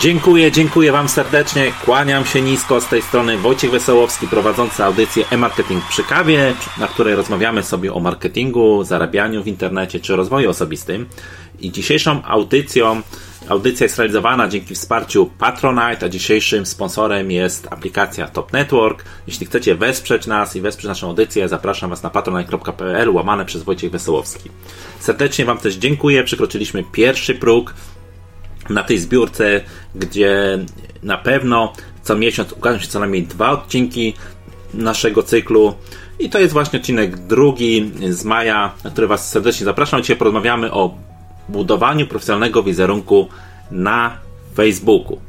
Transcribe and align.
Dziękuję, 0.00 0.52
dziękuję 0.52 0.92
Wam 0.92 1.08
serdecznie. 1.08 1.72
Kłaniam 1.84 2.24
się 2.24 2.42
nisko 2.42 2.80
z 2.80 2.88
tej 2.88 3.02
strony 3.02 3.38
Wojciech 3.38 3.70
Wesołowski, 3.70 4.28
prowadzący 4.28 4.84
audycję 4.84 5.24
e-marketing 5.30 5.84
przy 5.88 6.04
kawie, 6.04 6.54
na 6.78 6.88
której 6.88 7.14
rozmawiamy 7.14 7.62
sobie 7.62 7.94
o 7.94 8.00
marketingu, 8.00 8.84
zarabianiu 8.84 9.42
w 9.42 9.46
internecie 9.46 10.00
czy 10.00 10.16
rozwoju 10.16 10.50
osobistym. 10.50 11.06
I 11.60 11.72
dzisiejszą 11.72 12.24
audycją, 12.24 13.02
audycja 13.48 13.84
jest 13.84 13.98
realizowana 13.98 14.48
dzięki 14.48 14.74
wsparciu 14.74 15.30
Patronite, 15.38 16.06
a 16.06 16.08
dzisiejszym 16.08 16.66
sponsorem 16.66 17.30
jest 17.30 17.68
aplikacja 17.70 18.28
Top 18.28 18.52
Network. 18.52 19.04
Jeśli 19.26 19.46
chcecie 19.46 19.74
wesprzeć 19.74 20.26
nas 20.26 20.56
i 20.56 20.60
wesprzeć 20.60 20.88
naszą 20.88 21.08
audycję, 21.08 21.48
zapraszam 21.48 21.90
Was 21.90 22.02
na 22.02 22.10
patronite.pl 22.10 23.10
łamane 23.10 23.44
przez 23.44 23.62
Wojciech 23.62 23.90
Wesołowski. 23.90 24.50
Serdecznie 25.00 25.44
Wam 25.44 25.58
też 25.58 25.74
dziękuję. 25.74 26.24
Przekroczyliśmy 26.24 26.84
pierwszy 26.92 27.34
próg 27.34 27.74
na 28.70 28.82
tej 28.82 28.98
zbiórce, 28.98 29.60
gdzie 29.94 30.58
na 31.02 31.18
pewno 31.18 31.72
co 32.02 32.16
miesiąc 32.16 32.52
ukażą 32.52 32.78
się 32.78 32.88
co 32.88 33.00
najmniej 33.00 33.22
dwa 33.22 33.50
odcinki 33.50 34.14
naszego 34.74 35.22
cyklu. 35.22 35.74
I 36.18 36.30
to 36.30 36.38
jest 36.38 36.52
właśnie 36.52 36.78
odcinek 36.78 37.18
drugi 37.18 37.92
z 38.10 38.24
maja, 38.24 38.72
na 38.84 38.90
który 38.90 39.06
Was 39.06 39.30
serdecznie 39.30 39.64
zapraszam. 39.64 40.00
Dzisiaj 40.00 40.16
porozmawiamy 40.16 40.72
o 40.72 40.94
budowaniu 41.48 42.06
profesjonalnego 42.06 42.62
wizerunku 42.62 43.28
na 43.70 44.18
Facebooku. 44.54 45.20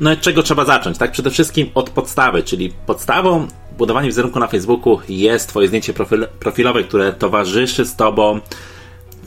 No 0.00 0.12
i 0.12 0.16
czego 0.16 0.42
trzeba 0.42 0.64
zacząć? 0.64 0.98
Tak, 0.98 1.12
przede 1.12 1.30
wszystkim 1.30 1.70
od 1.74 1.90
podstawy, 1.90 2.42
czyli 2.42 2.72
podstawą 2.86 3.48
budowania 3.78 4.06
wizerunku 4.06 4.38
na 4.38 4.46
Facebooku 4.46 5.00
jest 5.08 5.48
Twoje 5.48 5.68
zdjęcie 5.68 5.92
profil 5.92 6.26
profilowe, 6.40 6.84
które 6.84 7.12
towarzyszy 7.12 7.84
z 7.84 7.96
Tobą 7.96 8.40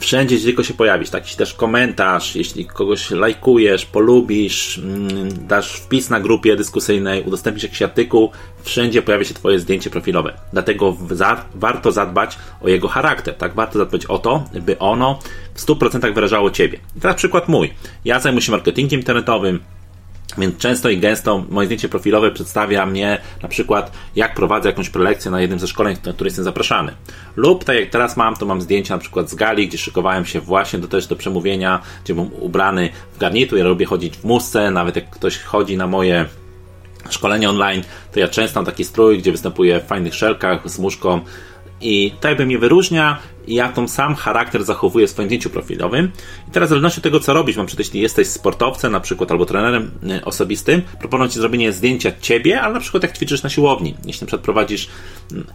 wszędzie, 0.04 0.36
gdzie 0.36 0.46
tylko 0.46 0.64
się 0.64 0.74
pojawisz. 0.74 1.10
Taki 1.10 1.38
też 1.38 1.54
komentarz, 1.54 2.36
jeśli 2.36 2.66
kogoś 2.66 3.12
lajkujesz, 3.12 3.86
polubisz, 3.86 4.78
mm, 4.78 5.48
dasz 5.48 5.74
wpis 5.74 6.10
na 6.10 6.20
grupie 6.20 6.56
dyskusyjnej, 6.56 7.24
udostępnisz 7.24 7.64
jakiś 7.64 7.82
artykuł, 7.82 8.32
wszędzie 8.64 9.02
pojawia 9.02 9.24
się 9.24 9.34
Twoje 9.34 9.60
zdjęcie 9.60 9.90
profilowe. 9.90 10.34
Dlatego 10.54 10.98
za, 11.12 11.46
warto 11.56 11.92
zadbać 11.92 12.38
o 12.62 12.70
jego 12.70 12.88
charakter, 12.88 13.36
tak? 13.36 13.56
Warto 13.56 13.80
zadbać 13.80 14.06
o 14.06 14.18
to, 14.18 14.44
by 14.62 14.80
ono 14.80 15.20
w 15.54 15.66
100% 15.66 16.14
wyrażało 16.14 16.52
Ciebie. 16.52 16.80
I 16.98 17.00
teraz 17.00 17.16
przykład 17.16 17.48
mój. 17.48 17.74
Ja 18.06 18.20
zajmuję 18.20 18.42
się 18.42 18.52
marketingiem 18.52 19.00
internetowym, 19.00 19.60
więc 20.38 20.58
często 20.58 20.90
i 20.90 20.98
gęsto 20.98 21.46
moje 21.50 21.66
zdjęcie 21.66 21.90
profilowe 21.90 22.32
przedstawia 22.32 22.86
mnie 22.86 23.22
na 23.42 23.50
przykład, 23.50 23.92
jak 24.16 24.36
prowadzę 24.36 24.70
jakąś 24.70 24.90
prelekcję 24.90 25.32
na 25.32 25.42
jednym 25.42 25.60
ze 25.60 25.68
szkoleń, 25.68 25.98
na 26.06 26.14
które 26.14 26.28
jestem 26.28 26.46
zapraszany. 26.46 26.94
Lub 27.36 27.64
tak 27.64 27.76
jak 27.76 27.90
teraz 27.90 28.18
mam, 28.18 28.36
to 28.36 28.46
mam 28.46 28.62
zdjęcia 28.62 28.94
na 28.94 29.00
przykład 29.00 29.30
z 29.30 29.36
gali, 29.36 29.68
gdzie 29.68 29.78
szykowałem 29.78 30.26
się 30.26 30.40
właśnie 30.40 30.80
do, 30.80 30.88
też 30.88 31.08
do 31.08 31.16
przemówienia, 31.16 31.82
gdzie 32.04 32.14
byłem 32.14 32.34
ubrany 32.34 32.90
w 33.16 33.18
garnitur, 33.18 33.58
ja 33.58 33.66
lubię 33.66 33.86
chodzić 33.86 34.18
w 34.18 34.24
musce, 34.24 34.72
nawet 34.72 34.96
jak 34.96 35.10
ktoś 35.10 35.40
chodzi 35.40 35.78
na 35.78 35.88
moje 35.88 36.26
szkolenie 37.10 37.50
online, 37.50 37.84
to 38.12 38.20
ja 38.20 38.28
często 38.28 38.60
mam 38.60 38.66
taki 38.66 38.84
strój, 38.84 39.18
gdzie 39.18 39.32
występuję 39.32 39.80
w 39.80 39.84
fajnych 39.84 40.16
szelkach 40.16 40.70
z 40.70 40.80
muszką, 40.80 41.22
i 41.84 42.12
to 42.20 42.28
jakby 42.28 42.46
mnie 42.46 42.58
wyróżnia, 42.58 43.20
jak 43.48 43.74
tą 43.74 43.88
sam 43.88 44.16
charakter 44.16 44.64
zachowuje 44.64 45.08
w 45.08 45.10
swoim 45.10 45.28
zdjęciu 45.28 45.50
profilowym. 45.50 46.12
I 46.48 46.52
teraz 46.52 46.68
w 46.68 46.70
zależności 46.70 47.00
od 47.00 47.04
tego, 47.04 47.20
co 47.20 47.34
robisz, 47.34 47.58
mam 47.58 47.68
jeśli 47.78 48.02
jesteś 48.02 48.28
sportowcem 48.28 48.92
na 48.92 49.00
przykład, 49.00 49.32
albo 49.32 49.46
trenerem 49.46 49.92
y, 50.12 50.26
osobistym, 50.26 50.82
proponuję 51.00 51.30
Ci 51.30 51.40
zrobienie 51.40 51.72
zdjęcia 51.72 52.12
Ciebie, 52.22 52.62
ale 52.62 52.74
na 52.74 52.80
przykład 52.80 53.04
jak 53.04 53.16
ćwiczysz 53.16 53.44
na 53.44 53.50
siłowni. 53.50 53.96
Jeśli 54.06 54.22
na 54.22 54.28
przykład 54.28 54.42
prowadzisz 54.42 54.90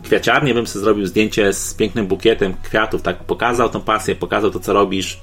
kwiaciarnię, 0.04 0.54
bym 0.54 0.66
sobie 0.66 0.84
zrobił 0.84 1.06
zdjęcie 1.06 1.52
z 1.52 1.74
pięknym 1.74 2.06
bukietem 2.06 2.54
kwiatów, 2.62 3.02
tak, 3.02 3.24
pokazał 3.24 3.68
tą 3.68 3.80
pasję, 3.80 4.14
pokazał 4.14 4.50
to, 4.50 4.60
co 4.60 4.72
robisz, 4.72 5.20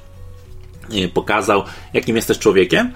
y, 0.94 1.10
pokazał, 1.10 1.64
jakim 1.94 2.16
jesteś 2.16 2.40
człowiekiem. 2.40 2.92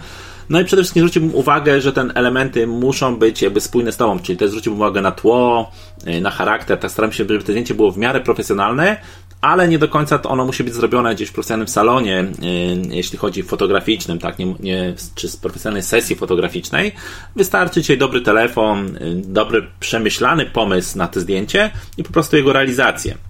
No 0.49 0.61
i 0.61 0.65
przede 0.65 0.81
wszystkim 0.81 1.01
zwróciłbym 1.01 1.35
uwagę, 1.35 1.81
że 1.81 1.93
te 1.93 2.01
elementy 2.01 2.67
muszą 2.67 3.15
być 3.15 3.41
jakby 3.41 3.61
spójne 3.61 3.91
z 3.91 3.97
tobą, 3.97 4.19
czyli 4.19 4.37
też 4.37 4.49
zwróciłbym 4.49 4.81
uwagę 4.81 5.01
na 5.01 5.11
tło, 5.11 5.71
y, 6.07 6.21
na 6.21 6.29
charakter, 6.29 6.77
tak 6.77 6.91
staram 6.91 7.11
się, 7.11 7.17
żeby 7.17 7.39
to 7.39 7.51
zdjęcie 7.51 7.73
było 7.73 7.91
w 7.91 7.97
miarę 7.97 8.21
profesjonalne, 8.21 8.97
ale 9.41 9.67
nie 9.67 9.79
do 9.79 9.87
końca 9.87 10.19
to 10.19 10.29
ono 10.29 10.45
musi 10.45 10.63
być 10.63 10.73
zrobione 10.73 11.15
gdzieś 11.15 11.29
w 11.29 11.33
profesjonalnym 11.33 11.67
salonie, 11.67 12.21
y, 12.21 12.95
jeśli 12.95 13.17
chodzi 13.17 13.43
fotograficznym, 13.43 14.19
tak, 14.19 14.39
nie, 14.39 14.55
nie, 14.59 14.93
czy 15.15 15.29
z 15.29 15.37
profesjonalnej 15.37 15.83
sesji 15.83 16.15
fotograficznej. 16.15 16.91
Wystarczy 17.35 17.81
dzisiaj 17.81 17.97
dobry 17.97 18.21
telefon, 18.21 18.95
y, 18.95 19.21
dobry, 19.25 19.67
przemyślany 19.79 20.45
pomysł 20.45 20.97
na 20.97 21.07
to 21.07 21.19
zdjęcie 21.19 21.71
i 21.97 22.03
po 22.03 22.13
prostu 22.13 22.37
jego 22.37 22.53
realizację. 22.53 23.28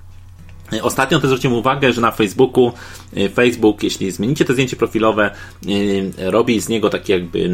Ostatnio 0.82 1.20
też 1.20 1.30
zwróciłem 1.30 1.58
uwagę, 1.58 1.94
że 1.94 2.02
na 2.02 2.12
Facebooku, 2.12 2.72
y, 3.18 3.30
Facebook, 3.30 3.84
jeśli 3.84 4.12
zmienicie 4.12 4.46
to 4.46 4.54
zdjęcie 4.54 4.76
profilowe, 4.76 5.32
y, 5.68 6.12
robi 6.18 6.62
z 6.62 6.70
niego 6.70 6.90
taki 6.90 7.12
jakby 7.12 7.50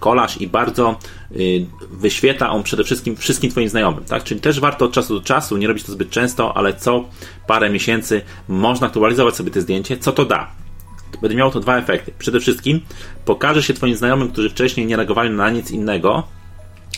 kolaż 0.00 0.40
i 0.40 0.46
bardzo 0.46 0.98
y, 1.32 1.66
wyświetla 1.90 2.50
on 2.50 2.62
przede 2.62 2.84
wszystkim 2.84 3.16
wszystkim 3.16 3.50
Twoim 3.50 3.68
znajomym, 3.68 4.04
tak? 4.04 4.24
Czyli 4.24 4.40
też 4.40 4.60
warto 4.60 4.84
od 4.84 4.92
czasu 4.92 5.14
do 5.14 5.20
czasu, 5.20 5.56
nie 5.56 5.66
robić 5.66 5.84
to 5.84 5.92
zbyt 5.92 6.10
często, 6.10 6.56
ale 6.56 6.74
co 6.74 7.04
parę 7.46 7.70
miesięcy 7.70 8.22
można 8.48 8.86
aktualizować 8.86 9.36
sobie 9.36 9.50
te 9.50 9.60
zdjęcie. 9.60 9.98
Co 9.98 10.12
to 10.12 10.24
da? 10.24 10.50
Będzie 11.22 11.36
miało 11.36 11.50
to 11.50 11.60
dwa 11.60 11.78
efekty. 11.78 12.12
Przede 12.18 12.40
wszystkim 12.40 12.80
pokaże 13.24 13.62
się 13.62 13.74
Twoim 13.74 13.96
znajomym, 13.96 14.28
którzy 14.28 14.50
wcześniej 14.50 14.86
nie 14.86 14.96
reagowali 14.96 15.30
na 15.30 15.50
nic 15.50 15.70
innego, 15.70 16.22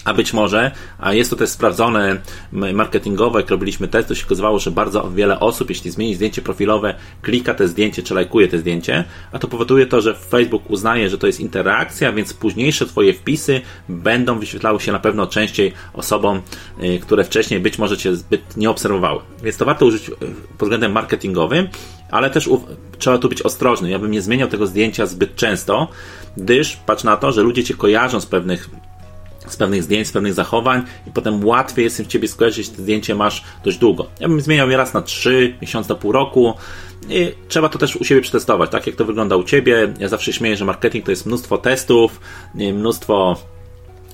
a 0.04 0.14
być 0.14 0.32
może, 0.32 0.70
a 0.98 1.12
jest 1.12 1.30
to 1.30 1.36
też 1.36 1.48
sprawdzone 1.48 2.20
marketingowo, 2.52 3.38
jak 3.38 3.50
robiliśmy 3.50 3.88
test, 3.88 4.08
to 4.08 4.14
się 4.14 4.26
okazywało, 4.26 4.58
że 4.58 4.70
bardzo 4.70 5.10
wiele 5.10 5.40
osób, 5.40 5.68
jeśli 5.68 5.90
zmieni 5.90 6.14
zdjęcie 6.14 6.42
profilowe, 6.42 6.94
klika 7.22 7.54
te 7.54 7.68
zdjęcie, 7.68 8.02
czy 8.02 8.14
lajkuje 8.14 8.48
te 8.48 8.58
zdjęcie, 8.58 9.04
a 9.32 9.38
to 9.38 9.48
powoduje 9.48 9.86
to, 9.86 10.00
że 10.00 10.14
Facebook 10.14 10.70
uznaje, 10.70 11.10
że 11.10 11.18
to 11.18 11.26
jest 11.26 11.40
interakcja, 11.40 12.12
więc 12.12 12.34
późniejsze 12.34 12.86
Twoje 12.86 13.14
wpisy 13.14 13.60
będą 13.88 14.38
wyświetlały 14.38 14.80
się 14.80 14.92
na 14.92 14.98
pewno 14.98 15.26
częściej 15.26 15.72
osobom, 15.92 16.42
y, 16.82 16.98
które 16.98 17.24
wcześniej 17.24 17.60
być 17.60 17.78
może 17.78 17.96
Cię 17.96 18.16
zbyt 18.16 18.56
nie 18.56 18.70
obserwowały. 18.70 19.20
Więc 19.42 19.56
to 19.56 19.64
warto 19.64 19.86
użyć 19.86 20.08
y, 20.08 20.12
pod 20.58 20.68
względem 20.68 20.92
marketingowym, 20.92 21.68
ale 22.10 22.30
też 22.30 22.50
trzeba 22.98 23.18
tu 23.18 23.28
być 23.28 23.42
ostrożny. 23.42 23.90
Ja 23.90 23.98
bym 23.98 24.10
nie 24.10 24.22
zmieniał 24.22 24.48
tego 24.48 24.66
zdjęcia 24.66 25.06
zbyt 25.06 25.36
często, 25.36 25.88
gdyż 26.36 26.76
patrz 26.76 27.04
na 27.04 27.16
to, 27.16 27.32
że 27.32 27.42
ludzie 27.42 27.64
Cię 27.64 27.74
kojarzą 27.74 28.20
z 28.20 28.26
pewnych 28.26 28.70
z 29.48 29.56
pewnych 29.56 29.82
zdjęć, 29.82 30.08
z 30.08 30.12
pewnych 30.12 30.34
zachowań 30.34 30.82
i 31.06 31.10
potem 31.10 31.44
łatwiej 31.44 31.84
jest 31.84 32.02
w 32.02 32.06
Ciebie 32.06 32.28
skojarzyć, 32.28 32.58
jeśli 32.58 32.74
to 32.74 32.82
zdjęcie 32.82 33.14
masz 33.14 33.44
dość 33.64 33.78
długo. 33.78 34.06
Ja 34.20 34.28
bym 34.28 34.40
zmieniał 34.40 34.70
je 34.70 34.76
raz 34.76 34.94
na 34.94 35.02
3 35.02 35.56
miesiące, 35.62 35.88
na 35.88 36.00
pół 36.00 36.12
roku 36.12 36.54
i 37.08 37.32
trzeba 37.48 37.68
to 37.68 37.78
też 37.78 37.96
u 37.96 38.04
siebie 38.04 38.20
przetestować, 38.20 38.70
tak 38.70 38.86
jak 38.86 38.96
to 38.96 39.04
wygląda 39.04 39.36
u 39.36 39.44
Ciebie. 39.44 39.94
Ja 39.98 40.08
zawsze 40.08 40.32
śmieję, 40.32 40.56
że 40.56 40.64
marketing 40.64 41.04
to 41.04 41.10
jest 41.10 41.26
mnóstwo 41.26 41.58
testów, 41.58 42.20
mnóstwo 42.54 43.36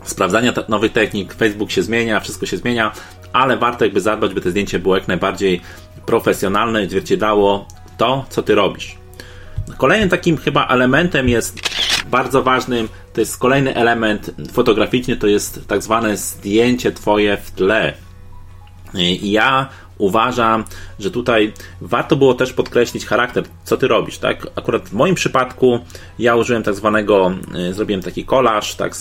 sprawdzania 0.05 0.53
nowych 0.69 0.93
technik, 0.93 1.35
Facebook 1.35 1.71
się 1.71 1.83
zmienia, 1.83 2.21
wszystko 2.21 2.47
się 2.47 2.57
zmienia, 2.57 2.93
ale 3.33 3.57
warto 3.57 3.85
jakby 3.85 4.01
zadbać, 4.01 4.35
by 4.35 4.41
to 4.41 4.51
zdjęcie 4.51 4.79
było 4.79 4.97
jak 4.97 5.09
najbardziej 5.09 5.61
profesjonalne 6.07 6.85
i 6.85 6.89
zwierciedlało 6.89 7.69
to, 7.99 8.25
co 8.29 8.43
Ty 8.43 8.55
robisz. 8.55 8.99
Kolejnym 9.77 10.09
takim 10.09 10.37
chyba 10.37 10.67
elementem 10.67 11.29
jest 11.29 11.61
bardzo 12.11 12.43
ważnym, 12.43 12.89
to 13.13 13.21
jest 13.21 13.39
kolejny 13.39 13.75
element 13.75 14.31
fotograficzny, 14.53 15.17
to 15.17 15.27
jest 15.27 15.69
tak 15.69 15.83
zwane 15.83 16.17
zdjęcie 16.17 16.93
Twoje 16.93 17.37
w 17.37 17.51
tle. 17.51 17.95
I 18.95 19.31
ja 19.31 19.69
uważam, 19.99 20.65
że 20.99 21.11
tutaj 21.11 21.53
warto 21.81 22.17
było 22.17 22.35
też 22.35 22.53
podkreślić 22.53 23.07
charakter, 23.07 23.45
co 23.65 23.77
ty 23.77 23.89
robisz, 23.89 24.19
tak? 24.19 24.47
Akurat 24.57 24.89
w 24.89 24.93
moim 24.93 25.15
przypadku 25.15 25.79
ja 26.19 26.37
użyłem 26.37 26.63
tak 26.63 26.75
zwanego, 26.75 27.33
y, 27.71 27.75
zrobiłem 27.75 28.03
taki 28.03 28.25
kolaż, 28.25 28.75
tak, 28.75 28.93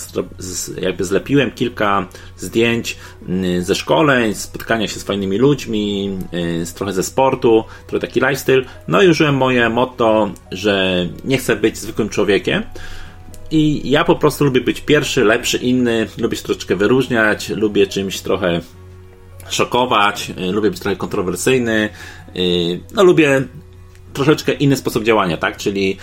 jakby 0.80 1.04
zlepiłem 1.04 1.50
kilka 1.50 2.06
zdjęć 2.36 2.96
y, 3.28 3.62
ze 3.62 3.74
szkoleń, 3.74 4.34
spotkania 4.34 4.88
się 4.88 5.00
z 5.00 5.02
fajnymi 5.02 5.38
ludźmi, 5.38 6.18
y, 6.34 6.74
trochę 6.74 6.92
ze 6.92 7.02
sportu, 7.02 7.64
trochę 7.86 8.06
taki 8.06 8.20
lifestyle, 8.20 8.62
no 8.88 9.02
i 9.02 9.08
użyłem 9.08 9.36
moje 9.36 9.68
motto, 9.68 10.30
że 10.52 11.06
nie 11.24 11.38
chcę 11.38 11.56
być 11.56 11.78
zwykłym 11.78 12.08
człowiekiem, 12.08 12.62
i 13.50 13.90
ja 13.90 14.04
po 14.04 14.16
prostu 14.16 14.44
lubię 14.44 14.60
być 14.60 14.80
pierwszy, 14.80 15.24
lepszy, 15.24 15.58
inny, 15.58 16.08
lubię 16.18 16.36
się 16.36 16.42
troszeczkę 16.42 16.76
wyróżniać, 16.76 17.48
lubię 17.48 17.86
czymś 17.86 18.20
trochę 18.20 18.60
szokować, 19.48 20.30
y, 20.30 20.52
lubię 20.52 20.70
być 20.70 20.80
trochę 20.80 20.96
kontrowersyjny, 20.96 21.88
y, 22.36 22.80
no 22.94 23.04
lubię 23.04 23.42
troszeczkę 24.12 24.52
inny 24.52 24.76
sposób 24.76 25.04
działania, 25.04 25.36
tak? 25.36 25.56
Czyli 25.56 25.96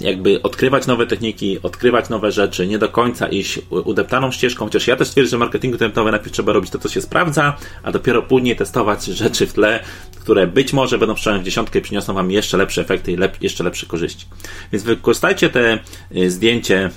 jakby 0.00 0.42
odkrywać 0.42 0.86
nowe 0.86 1.06
techniki, 1.06 1.58
odkrywać 1.62 2.08
nowe 2.08 2.32
rzeczy, 2.32 2.66
nie 2.66 2.78
do 2.78 2.88
końca 2.88 3.28
iść 3.28 3.60
udeptaną 3.70 4.30
ścieżką, 4.30 4.64
chociaż 4.64 4.86
ja 4.86 4.96
też 4.96 5.10
twierdzę, 5.10 5.30
że 5.30 5.38
marketingu 5.38 5.74
internetowym 5.74 6.10
najpierw 6.10 6.32
trzeba 6.32 6.52
robić 6.52 6.70
to, 6.70 6.78
co 6.78 6.88
się 6.88 7.00
sprawdza, 7.00 7.56
a 7.82 7.92
dopiero 7.92 8.22
później 8.22 8.56
testować 8.56 9.04
rzeczy 9.24 9.46
w 9.46 9.52
tle, 9.52 9.80
które 10.20 10.46
być 10.46 10.72
może 10.72 10.98
będą 10.98 11.16
strzałem 11.16 11.40
w 11.40 11.44
dziesiątkę 11.44 11.78
i 11.78 11.82
przyniosą 11.82 12.14
Wam 12.14 12.30
jeszcze 12.30 12.56
lepsze 12.56 12.80
efekty 12.80 13.12
i 13.12 13.16
lep 13.16 13.42
jeszcze 13.42 13.64
lepsze 13.64 13.86
korzyści. 13.86 14.26
Więc 14.72 14.84
wykorzystajcie 14.84 15.50
te 15.50 15.78
zdjęcie 16.28 16.90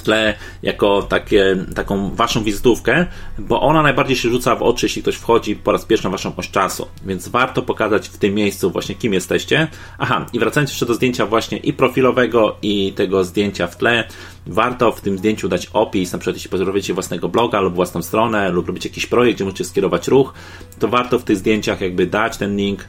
w 0.00 0.02
tle 0.02 0.34
jako 0.62 1.02
takie, 1.02 1.56
taką 1.74 2.14
waszą 2.14 2.44
wizytówkę, 2.44 3.06
bo 3.38 3.60
ona 3.60 3.82
najbardziej 3.82 4.16
się 4.16 4.28
rzuca 4.28 4.56
w 4.56 4.62
oczy, 4.62 4.86
jeśli 4.86 5.02
ktoś 5.02 5.14
wchodzi 5.14 5.56
po 5.56 5.72
raz 5.72 5.84
pierwszy 5.84 6.04
na 6.04 6.10
waszą 6.10 6.36
oś 6.36 6.50
czasu. 6.50 6.88
Więc 7.06 7.28
warto 7.28 7.62
pokazać 7.62 8.08
w 8.08 8.18
tym 8.18 8.34
miejscu 8.34 8.70
właśnie 8.70 8.94
kim 8.94 9.12
jesteście. 9.12 9.68
Aha, 9.98 10.26
i 10.32 10.38
wracając 10.38 10.70
jeszcze 10.70 10.86
do 10.86 10.94
zdjęcia 10.94 11.26
właśnie 11.26 11.58
i 11.58 11.72
profilowego 11.72 12.56
i 12.62 12.92
tego 12.92 13.24
zdjęcia 13.24 13.66
w 13.66 13.76
tle, 13.76 14.08
warto 14.46 14.92
w 14.92 15.00
tym 15.00 15.18
zdjęciu 15.18 15.48
dać 15.48 15.66
opis, 15.72 16.12
na 16.12 16.18
przykład 16.18 16.36
jeśli 16.36 16.50
pozorowicie 16.50 16.94
własnego 16.94 17.28
bloga 17.28 17.60
lub 17.60 17.74
własną 17.74 18.02
stronę 18.02 18.50
lub 18.50 18.66
robicie 18.66 18.88
jakiś 18.88 19.06
projekt, 19.06 19.36
gdzie 19.36 19.44
możecie 19.44 19.64
skierować 19.64 20.08
ruch, 20.08 20.34
to 20.78 20.88
warto 20.88 21.18
w 21.18 21.24
tych 21.24 21.36
zdjęciach 21.36 21.80
jakby 21.80 22.06
dać 22.06 22.36
ten 22.36 22.56
link, 22.56 22.88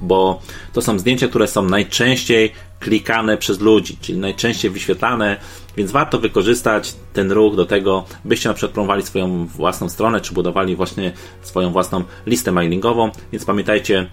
bo 0.00 0.40
to 0.72 0.82
są 0.82 0.98
zdjęcia, 0.98 1.28
które 1.28 1.48
są 1.48 1.62
najczęściej 1.62 2.52
klikane 2.80 3.36
przez 3.36 3.60
ludzi, 3.60 3.96
czyli 4.00 4.18
najczęściej 4.18 4.70
wyświetlane, 4.70 5.36
więc 5.76 5.90
warto 5.90 6.18
wykorzystać 6.18 6.94
ten 7.12 7.32
ruch 7.32 7.56
do 7.56 7.66
tego, 7.66 8.04
byście 8.24 8.48
na 8.48 8.54
przykład 8.54 8.72
promowali 8.72 9.02
swoją 9.02 9.46
własną 9.46 9.88
stronę, 9.88 10.20
czy 10.20 10.34
budowali 10.34 10.76
właśnie 10.76 11.12
swoją 11.42 11.72
własną 11.72 12.04
listę 12.26 12.52
mailingową, 12.52 13.10
więc 13.32 13.44
pamiętajcie 13.44 14.06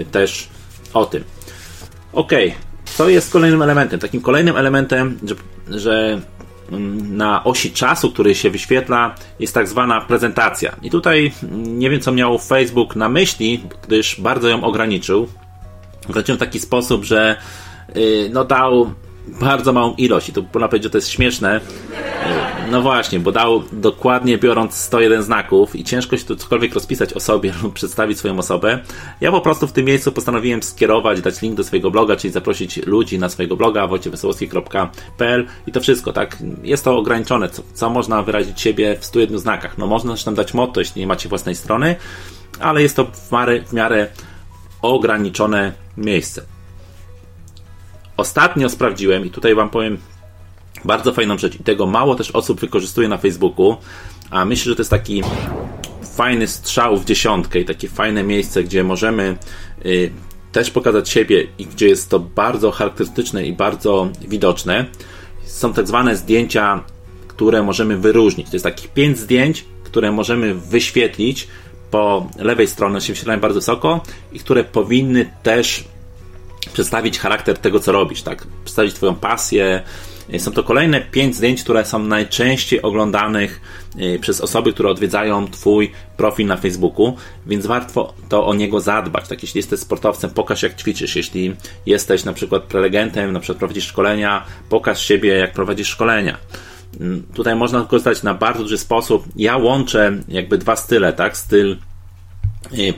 y, 0.00 0.04
też 0.04 0.48
o 0.94 1.06
tym. 1.06 1.24
Ok, 2.12 2.32
co 2.84 3.08
jest 3.08 3.32
kolejnym 3.32 3.62
elementem? 3.62 4.00
Takim 4.00 4.20
kolejnym 4.20 4.56
elementem, 4.56 5.18
że, 5.24 5.34
że 5.80 6.20
na 7.10 7.44
osi 7.44 7.72
czasu, 7.72 8.10
który 8.10 8.34
się 8.34 8.50
wyświetla, 8.50 9.14
jest 9.40 9.54
tak 9.54 9.68
zwana 9.68 10.00
prezentacja. 10.00 10.76
I 10.82 10.90
tutaj 10.90 11.32
mm, 11.42 11.78
nie 11.78 11.90
wiem, 11.90 12.00
co 12.00 12.12
miał 12.12 12.38
Facebook 12.38 12.96
na 12.96 13.08
myśli, 13.08 13.62
gdyż 13.86 14.20
bardzo 14.20 14.48
ją 14.48 14.64
ograniczył. 14.64 15.28
Ograniczył 16.08 16.36
w 16.36 16.38
taki 16.38 16.60
sposób, 16.60 17.04
że 17.04 17.36
Y, 17.96 18.30
no 18.32 18.44
dał 18.44 18.92
bardzo 19.28 19.72
małą 19.72 19.94
ilość 19.94 20.28
i 20.28 20.32
to 20.32 20.42
można 20.54 20.68
powiedzieć, 20.68 20.84
że 20.84 20.90
to 20.90 20.98
jest 20.98 21.08
śmieszne. 21.08 21.60
No 22.70 22.82
właśnie, 22.82 23.20
bo 23.20 23.32
dał 23.32 23.62
dokładnie 23.72 24.38
biorąc 24.38 24.74
101 24.74 25.22
znaków 25.22 25.76
i 25.76 25.84
ciężko 25.84 26.16
się 26.16 26.24
tu 26.24 26.36
cokolwiek 26.36 26.74
rozpisać 26.74 27.12
o 27.12 27.20
sobie 27.20 27.52
lub 27.62 27.74
przedstawić 27.74 28.18
swoją 28.18 28.38
osobę. 28.38 28.78
Ja 29.20 29.30
po 29.30 29.40
prostu 29.40 29.66
w 29.66 29.72
tym 29.72 29.84
miejscu 29.84 30.12
postanowiłem 30.12 30.62
skierować, 30.62 31.20
dać 31.20 31.42
link 31.42 31.56
do 31.56 31.64
swojego 31.64 31.90
bloga, 31.90 32.16
czyli 32.16 32.32
zaprosić 32.32 32.86
ludzi 32.86 33.18
na 33.18 33.28
swojego 33.28 33.56
bloga 33.56 33.86
wojciechwesołowski.pl 33.86 35.46
i 35.66 35.72
to 35.72 35.80
wszystko, 35.80 36.12
tak? 36.12 36.36
Jest 36.62 36.84
to 36.84 36.98
ograniczone, 36.98 37.48
co, 37.48 37.62
co 37.74 37.90
można 37.90 38.22
wyrazić 38.22 38.60
siebie 38.60 38.96
w 39.00 39.04
101 39.04 39.38
znakach. 39.38 39.78
No 39.78 39.86
można 39.86 40.12
też 40.12 40.24
tam 40.24 40.34
dać 40.34 40.54
motto, 40.54 40.80
jeśli 40.80 41.00
nie 41.00 41.06
macie 41.06 41.28
własnej 41.28 41.54
strony, 41.54 41.96
ale 42.60 42.82
jest 42.82 42.96
to 42.96 43.04
w 43.04 43.32
miarę, 43.32 43.62
w 43.62 43.72
miarę 43.72 44.08
ograniczone 44.82 45.72
miejsce. 45.96 46.42
Ostatnio 48.16 48.68
sprawdziłem 48.68 49.26
i 49.26 49.30
tutaj 49.30 49.54
Wam 49.54 49.70
powiem 49.70 49.98
bardzo 50.84 51.12
fajną 51.12 51.38
rzecz 51.38 51.54
i 51.54 51.64
tego 51.64 51.86
mało 51.86 52.14
też 52.14 52.30
osób 52.30 52.60
wykorzystuje 52.60 53.08
na 53.08 53.18
Facebooku, 53.18 53.76
a 54.30 54.44
myślę, 54.44 54.70
że 54.70 54.76
to 54.76 54.80
jest 54.80 54.90
taki 54.90 55.22
fajny 56.16 56.46
strzał 56.46 56.96
w 56.96 57.04
dziesiątkę 57.04 57.60
i 57.60 57.64
takie 57.64 57.88
fajne 57.88 58.22
miejsce, 58.22 58.64
gdzie 58.64 58.84
możemy 58.84 59.36
y, 59.86 60.10
też 60.52 60.70
pokazać 60.70 61.08
siebie 61.08 61.46
i 61.58 61.66
gdzie 61.66 61.88
jest 61.88 62.10
to 62.10 62.20
bardzo 62.20 62.70
charakterystyczne 62.70 63.46
i 63.46 63.52
bardzo 63.52 64.08
widoczne. 64.28 64.86
Są 65.44 65.72
tak 65.72 65.86
zwane 65.86 66.16
zdjęcia, 66.16 66.84
które 67.28 67.62
możemy 67.62 67.96
wyróżnić. 67.96 68.50
To 68.50 68.56
jest 68.56 68.64
takich 68.64 68.88
pięć 68.88 69.18
zdjęć, 69.18 69.64
które 69.84 70.12
możemy 70.12 70.54
wyświetlić 70.54 71.48
po 71.90 72.26
lewej 72.38 72.68
stronie, 72.68 73.00
się 73.00 73.12
wyświetlają 73.12 73.40
bardzo 73.40 73.60
wysoko 73.60 74.00
i 74.32 74.38
które 74.38 74.64
powinny 74.64 75.30
też 75.42 75.84
przedstawić 76.72 77.18
charakter 77.18 77.58
tego, 77.58 77.80
co 77.80 77.92
robisz, 77.92 78.22
tak? 78.22 78.46
Przedstawić 78.64 78.94
Twoją 78.94 79.14
pasję. 79.14 79.82
Są 80.38 80.52
to 80.52 80.62
kolejne 80.62 81.00
pięć 81.00 81.36
zdjęć, 81.36 81.62
które 81.62 81.84
są 81.84 81.98
najczęściej 81.98 82.82
oglądanych 82.82 83.60
y, 84.00 84.18
przez 84.18 84.40
osoby, 84.40 84.72
które 84.72 84.88
odwiedzają 84.90 85.48
Twój 85.50 85.92
profil 86.16 86.46
na 86.46 86.56
Facebooku, 86.56 87.16
więc 87.46 87.66
warto 87.66 88.14
to 88.28 88.46
o 88.46 88.54
niego 88.54 88.80
zadbać. 88.80 89.28
Tak, 89.28 89.42
jeśli 89.42 89.58
jesteś 89.58 89.80
sportowcem, 89.80 90.30
pokaż 90.30 90.62
jak 90.62 90.76
ćwiczysz. 90.76 91.16
Jeśli 91.16 91.56
jesteś 91.86 92.24
na 92.24 92.32
przykład 92.32 92.62
prelegentem, 92.62 93.32
na 93.32 93.40
przykład 93.40 93.58
prowadzisz 93.58 93.86
szkolenia, 93.86 94.44
pokaż 94.68 95.04
siebie 95.04 95.36
jak 95.36 95.52
prowadzisz 95.52 95.88
szkolenia. 95.88 96.36
Mm, 97.00 97.22
tutaj 97.34 97.56
można 97.56 97.84
korzystać 97.84 98.22
na 98.22 98.34
bardzo 98.34 98.62
duży 98.62 98.78
sposób. 98.78 99.24
Ja 99.36 99.56
łączę 99.56 100.18
jakby 100.28 100.58
dwa 100.58 100.76
style, 100.76 101.12
tak? 101.12 101.36
Styl 101.36 101.76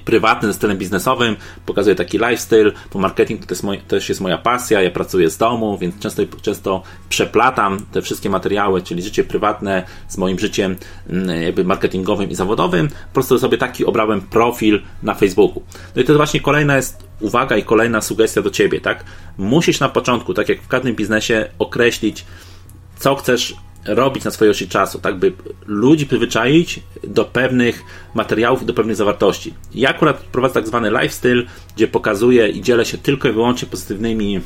prywatnym 0.05 0.53
stylem 0.53 0.79
biznesowym, 0.79 1.37
pokazuję 1.67 1.97
taki 1.97 2.19
lifestyle, 2.19 2.73
po 2.91 2.99
marketing 2.99 3.47
to, 3.47 3.53
jest 3.53 3.63
moj, 3.63 3.81
też 3.89 4.09
jest 4.09 4.21
moja 4.21 4.39
pasja, 4.39 4.83
ja 4.83 4.91
pracuję 4.91 5.31
z 5.31 5.37
domu, 5.37 5.79
więc 5.79 5.99
często, 5.99 6.23
często 6.43 6.83
przeplatam 7.09 7.87
te 7.93 8.03
wszystkie 8.03 8.31
materiały, 8.31 8.83
czyli 8.83 9.03
życie 9.03 9.25
prywatne 9.25 9.83
z 10.09 10.19
moim 10.19 10.39
życiem 10.39 10.77
mm, 11.11 11.43
jakby 11.43 11.65
marketingowym 11.65 12.31
i 12.31 12.35
zawodowym, 12.35 12.89
po 12.89 13.15
prostu 13.15 13.39
sobie 13.39 13.59
taki 13.59 13.85
obrałem 13.85 14.21
profil 14.21 14.83
na 15.03 15.15
Facebooku. 15.15 15.63
No 15.97 16.03
i 16.03 16.05
to 16.05 16.15
właśnie 16.15 16.41
kolejna 16.41 16.77
jest 16.77 17.05
uwaga 17.21 17.57
i 17.57 17.63
kolejna 17.63 18.01
sugestia 18.01 18.43
do 18.43 18.51
Ciebie, 18.51 18.81
tak? 18.81 19.05
Musisz 19.39 19.81
na 19.81 19.89
początku, 19.89 20.35
tak 20.35 20.49
jak 20.49 20.63
w 20.63 20.69
każdym 20.69 20.95
biznesie, 20.95 21.49
określić, 21.59 22.25
co 22.99 23.15
chcesz 23.15 23.55
robić 23.87 24.25
na 24.25 24.31
swojej 24.31 24.51
osi 24.51 24.69
czasu, 24.69 24.99
tak 24.99 25.17
by 25.17 25.33
ludzi 25.67 26.07
przyzwyczaić 26.07 26.81
do 27.05 27.25
pewnych 27.25 27.83
materiałów, 28.15 28.67
do 28.67 28.75
pewnych 28.75 28.97
zawartości. 28.97 29.55
Ja 29.75 29.91
akurat 29.91 30.17
prowadzę 30.17 30.55
tak 30.55 30.67
zwany 30.67 30.91
lifestyle, 30.91 31.43
gdzie 31.77 31.89
pokazuję 31.89 32.49
i 32.49 32.63
dzielę 32.63 32.85
się 32.85 32.99
tylko 32.99 33.29
i 33.29 33.33
wyłącznie 33.33 33.69
pozytywnymi 33.69 34.41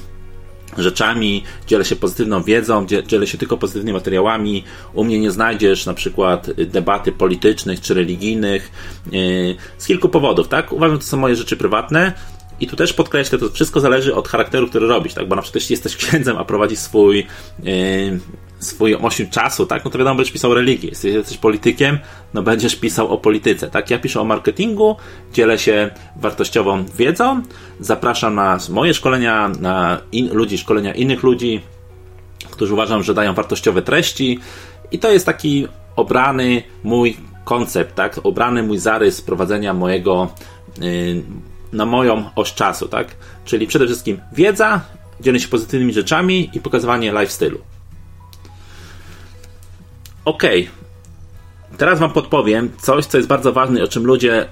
rzeczami, 0.79 1.45
dzielę 1.67 1.85
się 1.85 1.97
pozytywną 1.97 2.43
wiedzą, 2.43 2.87
dzielę 3.07 3.27
się 3.27 3.39
tylko 3.39 3.57
pozytywnymi 3.57 3.95
materiałami. 3.95 4.65
U 4.95 5.05
mnie 5.05 5.21
nie 5.21 5.31
znajdziesz 5.31 5.87
na 5.87 5.95
przykład 5.95 6.51
debaty 6.53 7.13
politycznych 7.13 7.81
czy 7.81 7.95
religijnych 7.95 8.71
yy, 9.13 9.57
z 9.79 9.87
kilku 9.87 10.09
powodów, 10.09 10.49
tak? 10.49 10.73
Uważam, 10.73 10.97
że 10.97 11.01
to 11.01 11.07
są 11.07 11.17
moje 11.17 11.37
rzeczy 11.37 11.57
prywatne. 11.57 12.13
I 12.61 12.67
tu 12.67 12.77
też 12.77 12.93
podkreślę, 12.93 13.39
to 13.39 13.51
wszystko 13.51 13.81
zależy 13.81 14.15
od 14.15 14.29
charakteru, 14.29 14.69
który 14.69 14.87
robisz, 14.87 15.15
tak? 15.15 15.29
Bo 15.29 15.37
na 15.37 15.43
przykład 15.43 15.63
jeśli 15.63 15.73
jesteś 15.73 15.97
księdzem, 15.97 16.37
a 16.37 16.45
prowadzisz 16.45 16.79
swój 16.79 17.27
yy, 17.63 18.21
swój 18.59 18.95
ośm 18.95 19.31
czasu, 19.31 19.67
tak, 19.67 19.85
no 19.85 19.91
to 19.91 19.99
wiadomo, 19.99 20.17
będziesz 20.17 20.33
pisał 20.33 20.51
o 20.51 20.55
religii. 20.55 20.89
Jeśli 20.89 21.13
jesteś 21.13 21.37
politykiem, 21.37 21.99
no 22.35 22.43
będziesz 22.43 22.77
pisał 22.77 23.09
o 23.09 23.19
polityce, 23.19 23.71
tak. 23.71 23.91
Ja 23.91 23.99
piszę 23.99 24.21
o 24.21 24.25
marketingu, 24.25 24.97
dzielę 25.33 25.59
się 25.59 25.91
wartościową 26.17 26.85
wiedzą, 26.97 27.43
zapraszam 27.81 28.35
na 28.35 28.59
moje 28.69 28.95
szkolenia, 28.95 29.49
na 29.61 30.01
in, 30.13 30.33
ludzi, 30.33 30.59
szkolenia 30.59 30.95
innych 30.95 31.23
ludzi, 31.23 31.61
którzy 32.51 32.75
uważam, 32.75 33.03
że 33.03 33.15
dają 33.15 33.35
wartościowe 33.35 33.83
treści 33.83 34.39
i 34.93 34.99
to 34.99 35.13
jest 35.13 35.27
taki 35.27 35.69
obrany 35.97 36.63
mój 36.83 37.17
koncept, 37.45 37.95
tak, 37.95 38.21
obrany 38.23 38.63
mój 38.63 38.79
zarys 38.79 39.23
prowadzenia 39.23 39.75
mojego 39.75 40.29
yy, 40.81 41.23
na 41.73 41.87
moją 41.87 42.31
oś 42.37 42.55
czasu, 42.55 42.89
tak? 42.89 43.17
Czyli 43.45 43.67
przede 43.67 43.87
wszystkim 43.87 44.21
wiedza, 44.33 44.81
dzielenie 45.21 45.41
się 45.41 45.49
pozytywnymi 45.49 45.93
rzeczami 45.93 46.51
i 46.53 46.61
pokazywanie 46.61 47.13
lifestyle'u. 47.13 47.59
Ok. 50.25 50.43
Teraz 51.79 51.99
Wam 51.99 52.13
podpowiem 52.13 52.71
coś, 52.81 53.07
co 53.07 53.17
jest 53.17 53.29
bardzo 53.29 53.53
ważne 53.53 53.81
i 53.81 53.83
o 53.83 53.89
czym 53.89 54.07
ludzie 54.07 54.47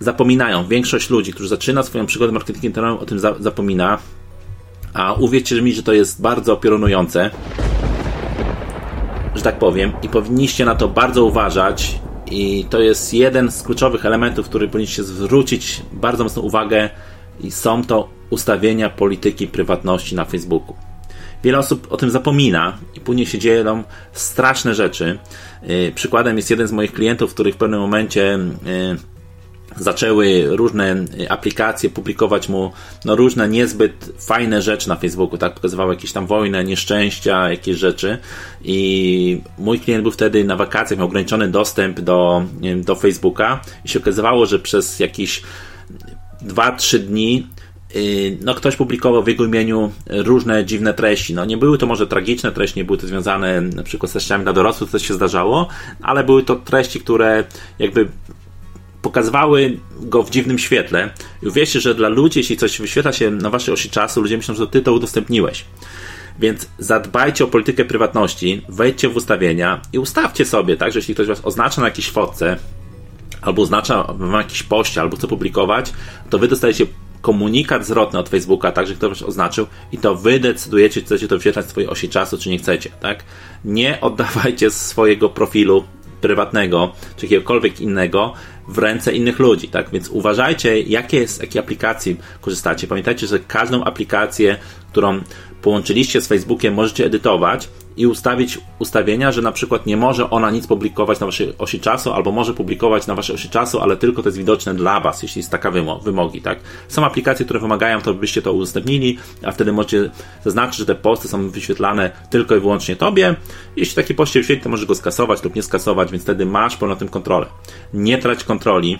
zapominają. 0.00 0.68
Większość 0.68 1.10
ludzi, 1.10 1.32
którzy 1.32 1.48
zaczyna 1.48 1.82
swoją 1.82 2.06
przygodę 2.06 2.32
marketingiem 2.32 2.70
internetowym, 2.70 3.02
o 3.02 3.06
tym 3.06 3.18
za 3.18 3.34
zapomina. 3.40 3.98
A 4.94 5.12
uwierzcie 5.12 5.62
mi, 5.62 5.72
że 5.72 5.82
to 5.82 5.92
jest 5.92 6.22
bardzo 6.22 6.56
piorunujące, 6.56 7.30
że 9.34 9.42
tak 9.42 9.58
powiem, 9.58 9.92
i 10.02 10.08
powinniście 10.08 10.64
na 10.64 10.74
to 10.74 10.88
bardzo 10.88 11.24
uważać. 11.24 12.00
I 12.30 12.66
to 12.70 12.80
jest 12.80 13.14
jeden 13.14 13.50
z 13.50 13.62
kluczowych 13.62 14.06
elementów, 14.06 14.48
który 14.48 14.68
powinniście 14.68 15.04
zwrócić 15.04 15.82
bardzo 15.92 16.24
mocną 16.24 16.42
uwagę, 16.42 16.90
i 17.40 17.50
są 17.50 17.84
to 17.84 18.08
ustawienia 18.30 18.90
polityki 18.90 19.46
prywatności 19.46 20.14
na 20.14 20.24
Facebooku. 20.24 20.76
Wiele 21.44 21.58
osób 21.58 21.86
o 21.92 21.96
tym 21.96 22.10
zapomina 22.10 22.78
i 22.94 23.00
później 23.00 23.26
się 23.26 23.38
dzieją 23.38 23.84
straszne 24.12 24.74
rzeczy. 24.74 25.18
Y, 25.70 25.92
przykładem 25.94 26.36
jest 26.36 26.50
jeden 26.50 26.68
z 26.68 26.72
moich 26.72 26.92
klientów, 26.92 27.34
który 27.34 27.52
w 27.52 27.56
pewnym 27.56 27.80
momencie 27.80 28.34
y, 28.36 29.17
zaczęły 29.78 30.46
różne 30.56 31.04
aplikacje 31.28 31.90
publikować 31.90 32.48
mu 32.48 32.72
no, 33.04 33.16
różne 33.16 33.48
niezbyt 33.48 34.12
fajne 34.18 34.62
rzeczy 34.62 34.88
na 34.88 34.96
Facebooku, 34.96 35.38
tak? 35.38 35.54
Pokazywały 35.54 35.94
jakieś 35.94 36.12
tam 36.12 36.26
wojnę, 36.26 36.64
nieszczęścia, 36.64 37.50
jakieś 37.50 37.76
rzeczy. 37.76 38.18
I 38.64 39.40
mój 39.58 39.80
klient 39.80 40.02
był 40.02 40.12
wtedy 40.12 40.44
na 40.44 40.56
wakacjach, 40.56 40.98
miał 40.98 41.08
ograniczony 41.08 41.48
dostęp 41.48 42.00
do, 42.00 42.44
do 42.76 42.94
Facebooka 42.94 43.60
i 43.84 43.88
się 43.88 43.98
okazywało, 43.98 44.46
że 44.46 44.58
przez 44.58 45.00
jakieś 45.00 45.42
2-3 46.42 46.98
dni 46.98 47.46
Y, 47.96 48.38
no, 48.44 48.54
ktoś 48.54 48.76
publikował 48.76 49.22
w 49.22 49.28
jego 49.28 49.44
imieniu 49.44 49.92
różne 50.06 50.64
dziwne 50.64 50.94
treści. 50.94 51.34
No, 51.34 51.44
nie 51.44 51.56
były 51.56 51.78
to 51.78 51.86
może 51.86 52.06
tragiczne 52.06 52.52
treści, 52.52 52.78
nie 52.78 52.84
były 52.84 52.98
to 52.98 53.06
związane 53.06 53.60
na 53.60 53.82
przykład 53.82 54.10
z 54.10 54.12
treściami 54.12 54.44
dla 54.44 54.52
dorosłych, 54.52 54.90
też 54.90 55.02
się 55.02 55.14
zdarzało, 55.14 55.68
ale 56.02 56.24
były 56.24 56.42
to 56.42 56.56
treści, 56.56 57.00
które 57.00 57.44
jakby 57.78 58.08
pokazywały 59.02 59.78
go 60.00 60.22
w 60.22 60.30
dziwnym 60.30 60.58
świetle. 60.58 61.10
I 61.42 61.48
uwierzcie, 61.48 61.80
że 61.80 61.94
dla 61.94 62.08
ludzi, 62.08 62.38
jeśli 62.38 62.56
coś 62.56 62.80
wyświetla 62.80 63.12
się 63.12 63.30
na 63.30 63.50
waszej 63.50 63.74
osi 63.74 63.90
czasu, 63.90 64.22
ludzie 64.22 64.36
myślą, 64.36 64.54
że 64.54 64.66
ty 64.66 64.82
to 64.82 64.92
udostępniłeś. 64.92 65.64
Więc 66.38 66.68
zadbajcie 66.78 67.44
o 67.44 67.46
politykę 67.46 67.84
prywatności, 67.84 68.62
wejdźcie 68.68 69.08
w 69.08 69.16
ustawienia 69.16 69.80
i 69.92 69.98
ustawcie 69.98 70.44
sobie, 70.44 70.76
tak, 70.76 70.92
że 70.92 70.98
jeśli 70.98 71.14
ktoś 71.14 71.26
was 71.26 71.40
oznacza 71.44 71.80
na 71.80 71.86
jakiejś 71.86 72.10
fotce, 72.10 72.56
albo 73.42 73.62
oznacza 73.62 74.02
wam 74.02 74.32
jakiś 74.32 74.62
poście, 74.62 75.00
albo 75.00 75.16
chce 75.16 75.28
publikować, 75.28 75.92
to 76.30 76.38
wy 76.38 76.48
dostajecie 76.48 76.86
komunikat 77.20 77.86
zwrotny 77.86 78.18
od 78.18 78.28
Facebooka, 78.28 78.72
tak, 78.72 78.86
że 78.86 78.94
ktoś 78.94 79.08
was 79.10 79.22
oznaczył 79.22 79.66
i 79.92 79.98
to 79.98 80.14
wy 80.14 80.40
decydujecie, 80.40 81.00
czy 81.00 81.06
chcecie 81.06 81.28
to 81.28 81.36
wyświetlać 81.36 81.66
w 81.66 81.70
swojej 81.70 81.90
osi 81.90 82.08
czasu, 82.08 82.38
czy 82.38 82.50
nie 82.50 82.58
chcecie, 82.58 82.90
tak? 83.00 83.24
Nie 83.64 84.00
oddawajcie 84.00 84.70
swojego 84.70 85.28
profilu 85.28 85.84
prywatnego, 86.20 86.92
czy 87.16 87.26
jakiegokolwiek 87.26 87.80
innego 87.80 88.32
w 88.68 88.78
ręce 88.78 89.12
innych 89.12 89.38
ludzi, 89.38 89.68
tak? 89.68 89.90
Więc 89.90 90.08
uważajcie, 90.08 90.80
jakie 90.80 91.28
z 91.28 91.38
jakiej 91.38 91.60
aplikacji 91.60 92.16
korzystacie. 92.40 92.86
Pamiętajcie, 92.86 93.26
że 93.26 93.38
każdą 93.38 93.84
aplikację, 93.84 94.56
którą 94.92 95.20
połączyliście 95.62 96.20
z 96.20 96.26
Facebookiem, 96.26 96.74
możecie 96.74 97.06
edytować 97.06 97.68
i 97.96 98.06
ustawić 98.06 98.58
ustawienia, 98.78 99.32
że 99.32 99.42
na 99.42 99.52
przykład 99.52 99.86
nie 99.86 99.96
może 99.96 100.30
ona 100.30 100.50
nic 100.50 100.66
publikować 100.66 101.20
na 101.20 101.26
waszej 101.26 101.54
osi 101.58 101.80
czasu, 101.80 102.12
albo 102.12 102.32
może 102.32 102.54
publikować 102.54 103.06
na 103.06 103.14
waszej 103.14 103.34
osi 103.34 103.48
czasu, 103.48 103.80
ale 103.80 103.96
tylko 103.96 104.22
to 104.22 104.28
jest 104.28 104.38
widoczne 104.38 104.74
dla 104.74 105.00
was, 105.00 105.22
jeśli 105.22 105.38
jest 105.38 105.50
taka 105.50 105.70
wymogi, 106.02 106.42
tak? 106.42 106.58
Są 106.88 107.04
aplikacje, 107.04 107.44
które 107.44 107.60
wymagają 107.60 108.00
to, 108.00 108.14
byście 108.14 108.42
to 108.42 108.52
udostępnili, 108.52 109.18
a 109.42 109.52
wtedy 109.52 109.72
możecie 109.72 110.10
zaznaczyć, 110.44 110.78
że 110.78 110.86
te 110.86 110.94
posty 110.94 111.28
są 111.28 111.50
wyświetlane 111.50 112.10
tylko 112.30 112.56
i 112.56 112.60
wyłącznie 112.60 112.96
tobie. 112.96 113.36
Jeśli 113.76 113.94
taki 113.94 114.14
post 114.14 114.32
się 114.32 114.40
wyświetli, 114.40 114.62
to 114.62 114.68
możesz 114.68 114.86
go 114.86 114.94
skasować 114.94 115.44
lub 115.44 115.54
nie 115.54 115.62
skasować, 115.62 116.10
więc 116.10 116.22
wtedy 116.22 116.46
masz 116.46 116.76
ponad 116.76 116.98
tym 116.98 117.08
kontrolę. 117.08 117.46
Nie 117.94 118.18
trać 118.18 118.44
kontroli 118.44 118.98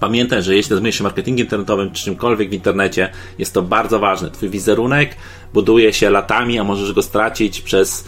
Pamiętaj, 0.00 0.42
że 0.42 0.56
jeśli 0.56 0.68
zajmujesz 0.68 0.96
się 0.96 1.04
marketingiem 1.04 1.46
internetowym 1.46 1.90
czy 1.90 2.04
czymkolwiek 2.04 2.50
w 2.50 2.52
internecie, 2.52 3.10
jest 3.38 3.54
to 3.54 3.62
bardzo 3.62 3.98
ważne. 3.98 4.30
Twój 4.30 4.48
wizerunek 4.48 5.16
buduje 5.54 5.92
się 5.92 6.10
latami, 6.10 6.58
a 6.58 6.64
możesz 6.64 6.92
go 6.92 7.02
stracić 7.02 7.60
przez 7.60 8.04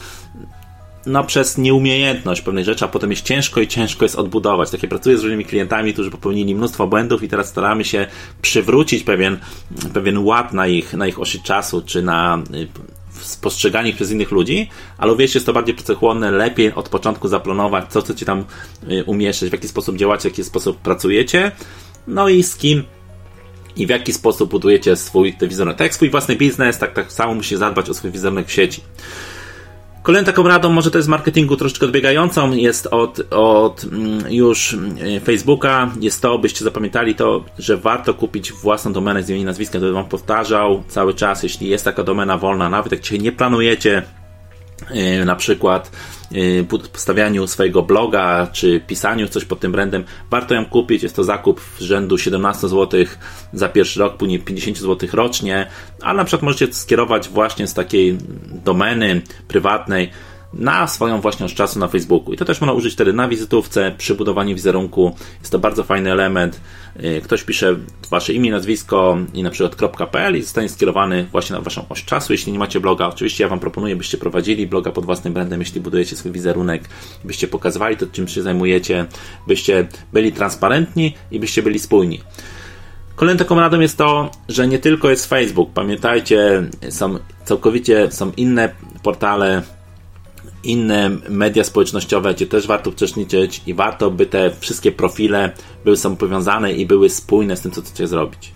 no, 1.06 1.24
przez 1.24 1.58
nieumiejętność 1.58 2.40
pewnej 2.40 2.64
rzeczy, 2.64 2.84
a 2.84 2.88
potem 2.88 3.10
jest 3.10 3.22
ciężko 3.22 3.60
i 3.60 3.68
ciężko 3.68 4.04
jest 4.04 4.16
odbudować. 4.16 4.70
Takie 4.70 4.88
pracuję 4.88 5.18
z 5.18 5.22
różnymi 5.22 5.44
klientami, 5.44 5.92
którzy 5.92 6.10
popełnili 6.10 6.54
mnóstwo 6.54 6.86
błędów 6.86 7.22
i 7.22 7.28
teraz 7.28 7.48
staramy 7.48 7.84
się 7.84 8.06
przywrócić 8.42 9.02
pewien, 9.02 9.38
pewien 9.94 10.18
ład 10.18 10.52
na 10.52 10.66
ich, 10.66 10.94
na 10.94 11.06
ich 11.06 11.20
osi 11.20 11.42
czasu, 11.42 11.82
czy 11.86 12.02
na 12.02 12.42
postrzeganie 13.42 13.92
przez 13.92 14.10
innych 14.10 14.30
ludzi, 14.30 14.70
ale 14.98 15.12
uwierzcie, 15.12 15.36
jest 15.36 15.46
to 15.46 15.52
bardziej 15.52 15.74
pracochłonne, 15.74 16.30
lepiej 16.30 16.74
od 16.74 16.88
początku 16.88 17.28
zaplanować, 17.28 17.84
co 17.88 18.00
chcecie 18.00 18.26
tam 18.26 18.44
y, 18.90 19.04
umieszczać, 19.04 19.48
w 19.48 19.52
jaki 19.52 19.68
sposób 19.68 19.96
działacie, 19.96 20.22
w 20.22 20.32
jaki 20.32 20.44
sposób 20.44 20.78
pracujecie, 20.78 21.52
no 22.06 22.28
i 22.28 22.42
z 22.42 22.56
kim 22.56 22.82
i 23.76 23.86
w 23.86 23.90
jaki 23.90 24.12
sposób 24.12 24.50
budujecie 24.50 24.96
swój 24.96 25.34
wizerunek. 25.40 25.78
Tak 25.78 25.84
jak 25.84 25.94
swój 25.94 26.10
własny 26.10 26.36
biznes, 26.36 26.78
tak, 26.78 26.94
tak 26.94 27.12
samo 27.12 27.34
musicie 27.34 27.58
zadbać 27.58 27.90
o 27.90 27.94
swój 27.94 28.10
wizerunek 28.10 28.46
w 28.46 28.52
sieci. 28.52 28.82
Kolejną 30.04 30.26
taką 30.26 30.48
radą, 30.48 30.70
może 30.70 30.90
to 30.90 30.98
jest 30.98 31.08
marketingu 31.08 31.56
troszeczkę 31.56 31.86
odbiegającą, 31.86 32.52
jest 32.52 32.86
od, 32.86 33.20
od 33.30 33.84
mm, 33.84 34.32
już 34.32 34.74
mm, 34.74 35.20
Facebooka, 35.20 35.90
jest 36.00 36.22
to, 36.22 36.38
byście 36.38 36.64
zapamiętali 36.64 37.14
to, 37.14 37.44
że 37.58 37.76
warto 37.76 38.14
kupić 38.14 38.52
własną 38.52 38.92
domenę 38.92 39.22
z 39.22 39.28
imieniem 39.28 39.42
i 39.42 39.46
nazwiskiem, 39.46 39.80
to 39.80 39.92
Wam 39.92 40.04
powtarzał 40.04 40.82
cały 40.88 41.14
czas, 41.14 41.42
jeśli 41.42 41.68
jest 41.68 41.84
taka 41.84 42.02
domena 42.02 42.38
wolna, 42.38 42.68
nawet 42.68 42.92
jak 42.92 43.00
dzisiaj 43.00 43.18
nie 43.18 43.32
planujecie 43.32 44.02
na 45.24 45.36
przykład 45.36 45.90
Y, 46.32 46.66
postawianiu 46.92 47.46
swojego 47.46 47.82
bloga, 47.82 48.48
czy 48.52 48.80
pisaniu 48.86 49.28
coś 49.28 49.44
pod 49.44 49.60
tym 49.60 49.72
brandem, 49.72 50.04
warto 50.30 50.54
ją 50.54 50.66
kupić. 50.66 51.02
Jest 51.02 51.16
to 51.16 51.24
zakup 51.24 51.60
w 51.60 51.80
rzędu 51.80 52.18
17 52.18 52.68
zł 52.68 53.04
za 53.52 53.68
pierwszy 53.68 54.00
rok, 54.00 54.16
później 54.16 54.40
50 54.40 54.78
zł 54.78 55.08
rocznie, 55.12 55.66
a 56.02 56.14
na 56.14 56.24
przykład 56.24 56.42
możecie 56.42 56.72
skierować 56.72 57.28
właśnie 57.28 57.66
z 57.66 57.74
takiej 57.74 58.18
domeny 58.64 59.22
prywatnej 59.48 60.10
na 60.58 60.86
swoją 60.86 61.20
właśnie 61.20 61.48
czasu 61.48 61.78
na 61.78 61.88
Facebooku. 61.88 62.32
I 62.32 62.36
to 62.36 62.44
też 62.44 62.60
można 62.60 62.72
użyć 62.72 62.94
wtedy 62.94 63.12
na 63.12 63.28
wizytówce, 63.28 63.94
przy 63.98 64.14
budowaniu 64.14 64.54
wizerunku. 64.54 65.16
Jest 65.40 65.52
to 65.52 65.58
bardzo 65.58 65.84
fajny 65.84 66.12
element. 66.12 66.60
Y, 67.04 67.20
ktoś 67.24 67.42
pisze 67.42 67.76
wasze 68.10 68.32
imię, 68.32 68.50
nazwisko 68.50 69.18
i 69.34 69.42
na 69.42 69.50
przykład 69.50 70.10
.pl 70.10 70.36
i 70.36 70.42
zostanie 70.42 70.68
skierowany 70.68 71.26
właśnie 71.32 71.56
na 71.56 71.62
waszą 71.62 71.88
oś 71.88 72.04
czasu, 72.04 72.32
jeśli 72.32 72.52
nie 72.52 72.58
macie 72.58 72.80
bloga. 72.80 73.06
Oczywiście 73.06 73.44
ja 73.44 73.50
wam 73.50 73.60
proponuję, 73.60 73.96
byście 73.96 74.18
prowadzili 74.18 74.66
bloga 74.66 74.92
pod 74.92 75.04
własnym 75.04 75.34
brandem, 75.34 75.60
jeśli 75.60 75.80
budujecie 75.80 76.16
swój 76.16 76.32
wizerunek, 76.32 76.88
byście 77.24 77.48
pokazywali 77.48 77.96
to, 77.96 78.06
czym 78.06 78.28
się 78.28 78.42
zajmujecie, 78.42 79.06
byście 79.46 79.88
byli 80.12 80.32
transparentni 80.32 81.14
i 81.30 81.40
byście 81.40 81.62
byli 81.62 81.78
spójni. 81.78 82.20
Kolejną 83.16 83.38
taką 83.38 83.60
radą 83.60 83.80
jest 83.80 83.98
to, 83.98 84.30
że 84.48 84.68
nie 84.68 84.78
tylko 84.78 85.10
jest 85.10 85.26
Facebook. 85.26 85.70
Pamiętajcie, 85.74 86.62
są 86.90 87.18
całkowicie 87.44 88.12
są 88.12 88.32
inne 88.36 88.68
portale 89.02 89.62
inne 90.66 91.10
media 91.28 91.64
społecznościowe, 91.64 92.34
gdzie 92.34 92.46
też 92.46 92.66
warto 92.66 92.90
uczestniczyć 92.90 93.62
i 93.66 93.74
warto, 93.74 94.10
by 94.10 94.26
te 94.26 94.50
wszystkie 94.60 94.92
profile 94.92 95.52
były 95.84 95.96
są 95.96 96.16
powiązane 96.16 96.72
i 96.72 96.86
były 96.86 97.10
spójne 97.10 97.56
z 97.56 97.60
tym, 97.60 97.70
co 97.70 97.80
chcecie 97.80 98.06
zrobić. 98.06 98.52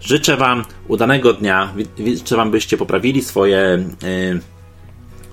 Życzę 0.00 0.36
Wam 0.36 0.64
udanego 0.88 1.32
dnia, 1.32 1.74
życzę 2.16 2.36
Wam, 2.36 2.50
byście 2.50 2.76
poprawili 2.76 3.22
swoje 3.22 3.84
yy, 4.02 4.40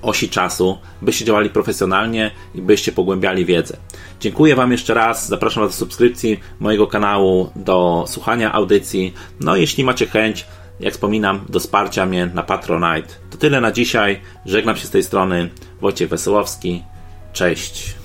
osi 0.01 0.29
czasu, 0.29 0.77
byście 1.01 1.25
działali 1.25 1.49
profesjonalnie 1.49 2.31
i 2.55 2.61
byście 2.61 2.91
pogłębiali 2.91 3.45
wiedzę. 3.45 3.77
Dziękuję 4.19 4.55
Wam 4.55 4.71
jeszcze 4.71 4.93
raz, 4.93 5.27
zapraszam 5.27 5.63
Was 5.63 5.71
do 5.71 5.77
subskrypcji 5.77 6.39
mojego 6.59 6.87
kanału, 6.87 7.49
do 7.55 8.05
słuchania 8.07 8.53
audycji. 8.53 9.13
No, 9.39 9.55
jeśli 9.55 9.83
macie 9.83 10.05
chęć, 10.05 10.45
jak 10.79 10.93
wspominam, 10.93 11.45
do 11.49 11.59
wsparcia 11.59 12.05
mnie 12.05 12.25
na 12.25 12.43
Patronite. 12.43 13.13
To 13.29 13.37
tyle 13.37 13.61
na 13.61 13.71
dzisiaj. 13.71 14.21
Żegnam 14.45 14.75
się 14.75 14.87
z 14.87 14.91
tej 14.91 15.03
strony. 15.03 15.49
Wojciech 15.81 16.09
Wesołowski. 16.09 16.83
Cześć. 17.33 17.95